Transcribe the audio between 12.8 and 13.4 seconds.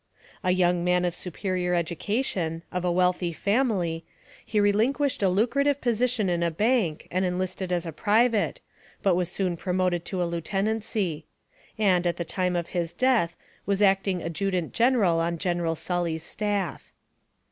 death,